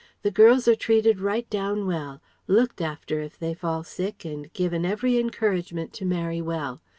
The 0.23 0.31
girls 0.31 0.67
are 0.67 0.73
treated 0.75 1.19
right 1.19 1.47
down 1.51 1.85
well. 1.85 2.23
Looked 2.47 2.81
after 2.81 3.19
if 3.21 3.37
they 3.37 3.53
fall 3.53 3.83
sick 3.83 4.25
and 4.25 4.51
given 4.51 4.83
every 4.83 5.19
encouragement 5.19 5.93
to 5.93 6.05
marry 6.05 6.41
well. 6.41 6.81